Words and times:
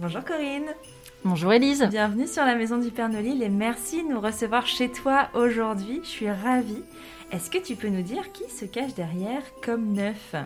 Bonjour 0.00 0.22
Corinne 0.22 0.68
Bonjour 1.24 1.52
Elise 1.52 1.82
Bienvenue 1.90 2.28
sur 2.28 2.44
la 2.44 2.54
maison 2.54 2.78
du 2.78 2.92
Père 2.92 3.08
Nolil 3.08 3.42
et 3.42 3.48
merci 3.48 4.04
de 4.04 4.08
nous 4.08 4.20
recevoir 4.20 4.64
chez 4.64 4.92
toi 4.92 5.26
aujourd'hui. 5.34 5.98
Je 6.04 6.08
suis 6.08 6.30
ravie. 6.30 6.84
Est-ce 7.32 7.50
que 7.50 7.58
tu 7.58 7.74
peux 7.74 7.88
nous 7.88 8.02
dire 8.02 8.30
qui 8.30 8.48
se 8.48 8.64
cache 8.64 8.94
derrière 8.94 9.42
Comme 9.60 9.94
Neuf? 9.94 10.36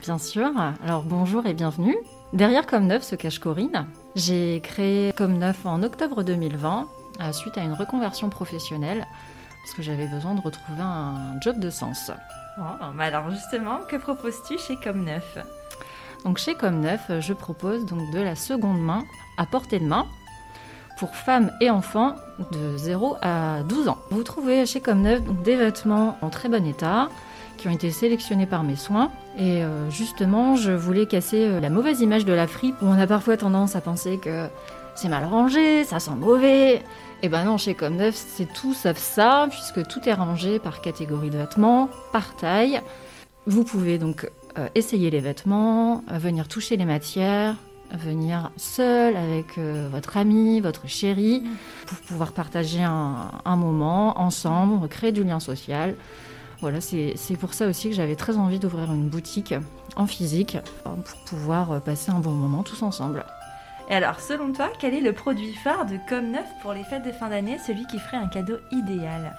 Bien 0.00 0.18
sûr, 0.18 0.50
alors 0.82 1.04
bonjour 1.04 1.46
et 1.46 1.54
bienvenue. 1.54 1.96
Derrière 2.32 2.66
Comme 2.66 2.88
Neuf 2.88 3.04
se 3.04 3.14
cache 3.14 3.38
Corinne. 3.38 3.86
J'ai 4.16 4.60
créé 4.64 5.12
Comme 5.12 5.38
Neuf 5.38 5.64
en 5.64 5.84
octobre 5.84 6.24
2020 6.24 6.88
euh, 7.20 7.32
suite 7.32 7.56
à 7.58 7.62
une 7.62 7.74
reconversion 7.74 8.30
professionnelle 8.30 9.06
parce 9.62 9.74
que 9.76 9.82
j'avais 9.82 10.08
besoin 10.08 10.34
de 10.34 10.40
retrouver 10.40 10.82
un 10.82 11.38
job 11.40 11.60
de 11.60 11.70
sens. 11.70 12.10
Oh, 12.58 12.62
bah 12.96 13.04
alors 13.04 13.30
justement, 13.30 13.78
que 13.88 13.94
proposes-tu 13.94 14.58
chez 14.58 14.74
Comme 14.82 15.04
Neuf? 15.04 15.38
Donc 16.24 16.38
chez 16.38 16.54
Comme 16.54 16.80
Neuf, 16.80 17.10
je 17.20 17.32
propose 17.32 17.84
donc 17.86 18.10
de 18.10 18.20
la 18.20 18.34
seconde 18.34 18.80
main 18.80 19.04
à 19.38 19.46
portée 19.46 19.78
de 19.78 19.84
main 19.84 20.06
pour 20.98 21.14
femmes 21.14 21.52
et 21.60 21.70
enfants 21.70 22.16
de 22.52 22.76
0 22.76 23.16
à 23.22 23.62
12 23.68 23.88
ans. 23.88 23.98
Vous 24.10 24.22
trouvez 24.22 24.66
chez 24.66 24.80
Comme 24.80 25.02
Neuf 25.02 25.22
des 25.44 25.56
vêtements 25.56 26.16
en 26.22 26.30
très 26.30 26.48
bon 26.48 26.66
état 26.66 27.08
qui 27.56 27.68
ont 27.68 27.72
été 27.72 27.90
sélectionnés 27.90 28.46
par 28.46 28.62
mes 28.62 28.76
soins. 28.76 29.10
Et 29.38 29.62
euh, 29.62 29.90
justement, 29.90 30.56
je 30.56 30.72
voulais 30.72 31.06
casser 31.06 31.46
euh, 31.46 31.60
la 31.60 31.70
mauvaise 31.70 32.00
image 32.00 32.24
de 32.24 32.32
la 32.32 32.46
fripe 32.46 32.76
où 32.82 32.86
on 32.86 32.98
a 32.98 33.06
parfois 33.06 33.36
tendance 33.36 33.76
à 33.76 33.80
penser 33.80 34.18
que 34.18 34.46
c'est 34.94 35.08
mal 35.08 35.24
rangé, 35.24 35.84
ça 35.84 36.00
sent 36.00 36.14
mauvais. 36.16 36.82
Et 37.22 37.28
ben 37.28 37.44
non, 37.44 37.58
chez 37.58 37.74
Comme 37.74 37.96
Neuf, 37.96 38.14
c'est 38.14 38.50
tout 38.52 38.74
sauf 38.74 38.96
ça, 38.96 39.46
puisque 39.50 39.86
tout 39.88 40.06
est 40.08 40.14
rangé 40.14 40.58
par 40.58 40.80
catégorie 40.80 41.30
de 41.30 41.38
vêtements, 41.38 41.88
par 42.12 42.36
taille. 42.36 42.80
Vous 43.46 43.64
pouvez 43.64 43.98
donc 43.98 44.30
euh, 44.58 44.68
essayer 44.74 45.10
les 45.10 45.20
vêtements, 45.20 46.02
euh, 46.10 46.18
venir 46.18 46.48
toucher 46.48 46.76
les 46.78 46.86
matières, 46.86 47.56
venir 47.92 48.50
seul 48.56 49.14
avec 49.16 49.58
euh, 49.58 49.88
votre 49.90 50.16
ami, 50.16 50.60
votre 50.60 50.88
chéri, 50.88 51.42
pour 51.86 51.98
pouvoir 51.98 52.32
partager 52.32 52.82
un, 52.82 53.56
moment 53.56 54.18
ensemble, 54.18 54.88
créer 54.88 55.12
du 55.12 55.24
lien 55.24 55.40
social. 55.40 55.94
Voilà, 56.62 56.80
c'est 56.80 57.36
pour 57.38 57.52
ça 57.52 57.66
aussi 57.66 57.90
que 57.90 57.94
j'avais 57.94 58.16
très 58.16 58.38
envie 58.38 58.58
d'ouvrir 58.58 58.90
une 58.90 59.08
boutique 59.08 59.54
en 59.94 60.06
physique 60.06 60.56
pour 60.84 61.18
pouvoir 61.26 61.82
passer 61.82 62.10
un 62.10 62.18
bon 62.18 62.30
moment 62.30 62.62
tous 62.62 62.82
ensemble. 62.82 63.26
Et 63.90 63.94
alors, 63.94 64.20
selon 64.20 64.52
toi, 64.52 64.72
quel 64.80 64.94
est 64.94 65.00
le 65.00 65.12
produit 65.12 65.52
phare 65.52 65.84
de 65.84 65.98
Comme 66.08 66.30
Neuf 66.30 66.46
pour 66.62 66.72
les 66.72 66.82
fêtes 66.82 67.04
de 67.04 67.12
fin 67.12 67.28
d'année, 67.28 67.58
celui 67.58 67.86
qui 67.86 67.98
ferait 67.98 68.16
un 68.16 68.28
cadeau 68.28 68.56
idéal? 68.72 69.36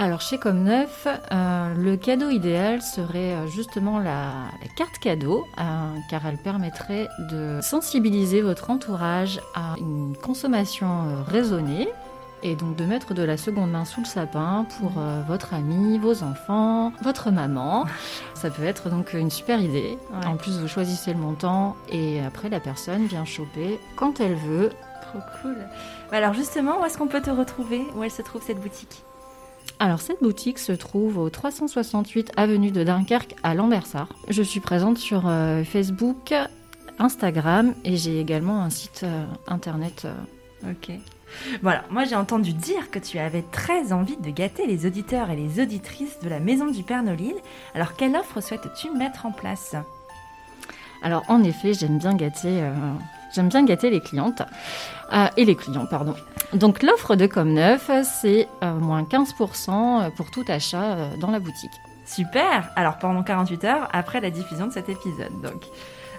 Alors 0.00 0.20
chez 0.20 0.38
Comme 0.38 0.62
Neuf, 0.62 1.08
euh, 1.08 1.74
le 1.74 1.96
cadeau 1.96 2.30
idéal 2.30 2.82
serait 2.82 3.34
euh, 3.34 3.48
justement 3.48 3.98
la, 3.98 4.30
la 4.62 4.68
carte 4.76 4.98
cadeau, 5.00 5.44
euh, 5.58 5.62
car 6.08 6.24
elle 6.24 6.38
permettrait 6.38 7.08
de 7.30 7.58
sensibiliser 7.60 8.40
votre 8.40 8.70
entourage 8.70 9.40
à 9.56 9.74
une 9.78 10.16
consommation 10.16 11.24
raisonnée 11.26 11.88
et 12.42 12.54
donc 12.54 12.76
de 12.76 12.84
mettre 12.84 13.14
de 13.14 13.22
la 13.22 13.36
seconde 13.36 13.70
main 13.70 13.84
sous 13.84 14.00
le 14.00 14.06
sapin 14.06 14.66
pour 14.78 14.92
euh, 14.98 15.22
votre 15.26 15.54
ami, 15.54 15.98
vos 15.98 16.22
enfants, 16.22 16.92
votre 17.02 17.30
maman. 17.30 17.84
Ça 18.34 18.50
peut 18.50 18.64
être 18.64 18.90
donc 18.90 19.12
une 19.14 19.30
super 19.30 19.60
idée. 19.60 19.98
Ouais. 20.12 20.26
En 20.26 20.36
plus, 20.36 20.58
vous 20.58 20.68
choisissez 20.68 21.12
le 21.12 21.18
montant 21.18 21.76
et 21.90 22.20
après 22.24 22.48
la 22.48 22.60
personne 22.60 23.06
vient 23.06 23.24
choper 23.24 23.80
quand 23.96 24.20
elle 24.20 24.36
veut. 24.36 24.70
Trop 25.02 25.20
cool. 25.42 25.56
Bah 26.10 26.18
alors 26.18 26.34
justement, 26.34 26.80
où 26.80 26.84
est-ce 26.84 26.98
qu'on 26.98 27.08
peut 27.08 27.22
te 27.22 27.30
retrouver? 27.30 27.84
Où 27.96 28.04
elle 28.04 28.10
se 28.10 28.22
trouve 28.22 28.42
cette 28.42 28.60
boutique? 28.60 29.02
Alors 29.80 30.00
cette 30.00 30.20
boutique 30.22 30.58
se 30.58 30.72
trouve 30.72 31.18
au 31.18 31.30
368 31.30 32.32
avenue 32.36 32.72
de 32.72 32.82
Dunkerque 32.82 33.36
à 33.44 33.54
Lambersart. 33.54 34.08
Je 34.28 34.42
suis 34.42 34.60
présente 34.60 34.98
sur 34.98 35.28
euh, 35.28 35.62
Facebook, 35.62 36.34
Instagram 36.98 37.74
et 37.84 37.96
j'ai 37.96 38.20
également 38.20 38.60
un 38.62 38.70
site 38.70 39.02
euh, 39.04 39.24
internet. 39.46 40.04
euh. 40.04 40.70
Ok. 40.72 40.90
Voilà, 41.62 41.84
moi 41.90 42.04
j'ai 42.04 42.16
entendu 42.16 42.52
dire 42.54 42.90
que 42.90 42.98
tu 42.98 43.18
avais 43.20 43.42
très 43.52 43.92
envie 43.92 44.16
de 44.16 44.30
gâter 44.30 44.66
les 44.66 44.86
auditeurs 44.86 45.30
et 45.30 45.36
les 45.36 45.62
auditrices 45.62 46.18
de 46.20 46.28
la 46.28 46.40
maison 46.40 46.66
du 46.66 46.82
Père 46.82 47.04
Nolil. 47.04 47.34
Alors 47.74 47.94
quelle 47.94 48.16
offre 48.16 48.40
souhaites-tu 48.40 48.90
mettre 48.90 49.26
en 49.26 49.30
place? 49.30 49.76
Alors 51.02 51.22
en 51.28 51.44
effet, 51.44 51.74
j'aime 51.74 51.98
bien 51.98 52.14
gâter, 52.16 52.68
j'aime 53.34 53.48
bien 53.48 53.64
gâter 53.64 53.90
les 53.90 54.00
clientes 54.00 54.42
euh, 55.12 55.26
et 55.36 55.44
les 55.44 55.54
clients, 55.54 55.86
pardon. 55.86 56.14
Donc 56.52 56.82
l'offre 56.82 57.14
de 57.14 57.26
Comme 57.26 57.52
Neuf, 57.52 57.90
c'est 58.04 58.48
euh, 58.62 58.74
moins 58.74 59.02
15% 59.02 60.10
pour 60.12 60.30
tout 60.30 60.44
achat 60.48 60.82
euh, 60.82 61.16
dans 61.16 61.30
la 61.30 61.40
boutique. 61.40 61.72
Super 62.06 62.70
Alors 62.74 62.98
pendant 62.98 63.22
48 63.22 63.64
heures 63.64 63.88
après 63.92 64.20
la 64.20 64.30
diffusion 64.30 64.66
de 64.66 64.72
cet 64.72 64.88
épisode, 64.88 65.40
donc. 65.42 65.66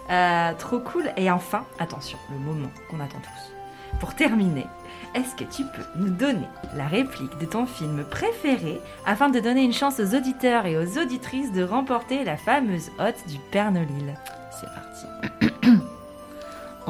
Euh, 0.09 0.53
trop 0.57 0.79
cool 0.79 1.11
Et 1.17 1.29
enfin, 1.29 1.65
attention, 1.77 2.17
le 2.31 2.39
moment 2.39 2.69
qu'on 2.89 2.99
attend 2.99 3.19
tous. 3.19 3.99
Pour 3.99 4.15
terminer, 4.15 4.65
est-ce 5.13 5.35
que 5.35 5.43
tu 5.43 5.63
peux 5.63 5.85
nous 5.97 6.09
donner 6.09 6.47
la 6.75 6.87
réplique 6.87 7.37
de 7.39 7.45
ton 7.45 7.65
film 7.65 8.03
préféré 8.09 8.81
afin 9.05 9.29
de 9.29 9.39
donner 9.39 9.63
une 9.63 9.73
chance 9.73 9.99
aux 9.99 10.15
auditeurs 10.15 10.65
et 10.65 10.77
aux 10.77 10.97
auditrices 10.97 11.51
de 11.51 11.63
remporter 11.63 12.23
la 12.23 12.37
fameuse 12.37 12.91
hotte 12.99 13.27
du 13.27 13.37
Père 13.51 13.71
Nolil 13.71 14.15
C'est 14.51 14.67
parti. 14.67 15.85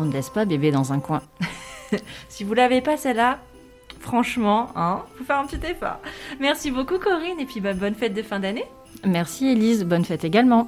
On 0.02 0.06
ne 0.06 0.14
laisse 0.14 0.30
pas 0.30 0.46
bébé 0.46 0.72
dans 0.72 0.94
un 0.94 1.00
coin. 1.00 1.22
Si 2.30 2.44
vous 2.44 2.54
l'avez 2.54 2.82
pas 2.82 2.98
celle-là, 2.98 3.40
franchement, 4.00 4.70
hein, 4.76 5.02
faut 5.18 5.24
faire 5.24 5.40
un 5.40 5.48
petit 5.48 5.66
effort. 5.66 5.98
Merci 6.40 6.70
beaucoup 6.70 7.00
Corinne 7.00 7.40
et 7.40 7.46
puis 7.46 7.60
bah, 7.62 7.74
bonne 7.74 7.96
fête 7.96 8.14
de 8.14 8.22
fin 8.22 8.40
d'année. 8.40 8.66
Merci 9.04 9.48
Elise, 9.48 9.84
bonne 9.84 10.06
fête 10.06 10.24
également. 10.24 10.68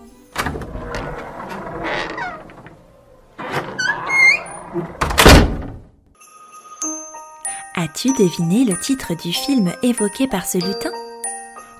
As-tu 7.75 8.09
deviné 8.13 8.65
le 8.65 8.77
titre 8.79 9.13
du 9.15 9.31
film 9.31 9.71
évoqué 9.83 10.27
par 10.27 10.45
ce 10.45 10.57
lutin? 10.57 10.91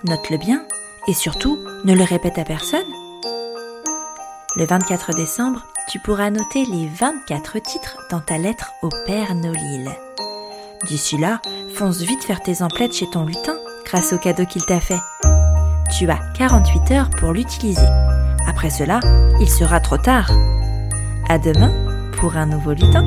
Note-le 0.03 0.37
bien 0.37 0.67
et 1.07 1.13
surtout 1.13 1.57
ne 1.83 1.95
le 1.95 2.03
répète 2.03 2.37
à 2.37 2.45
personne. 2.45 2.79
Le 4.55 4.65
24 4.65 5.15
décembre, 5.15 5.65
tu 5.91 5.99
pourras 5.99 6.29
noter 6.29 6.63
les 6.65 6.87
24 6.87 7.59
titres 7.59 7.97
dans 8.09 8.21
ta 8.21 8.37
lettre 8.37 8.71
au 8.81 8.87
Père 9.05 9.35
Nolil. 9.35 9.89
D'ici 10.87 11.17
là, 11.17 11.41
fonce 11.75 11.97
vite 11.97 12.23
faire 12.23 12.41
tes 12.41 12.61
emplettes 12.61 12.93
chez 12.93 13.09
ton 13.09 13.25
lutin 13.25 13.57
grâce 13.83 14.13
au 14.13 14.17
cadeau 14.17 14.45
qu'il 14.45 14.65
t'a 14.65 14.79
fait. 14.79 15.01
Tu 15.97 16.09
as 16.09 16.19
48 16.37 16.91
heures 16.91 17.09
pour 17.09 17.33
l'utiliser. 17.33 17.81
Après 18.47 18.69
cela, 18.69 19.01
il 19.41 19.49
sera 19.49 19.81
trop 19.81 19.97
tard. 19.97 20.31
À 21.27 21.37
demain 21.37 21.73
pour 22.13 22.37
un 22.37 22.45
nouveau 22.45 22.71
lutin. 22.71 23.03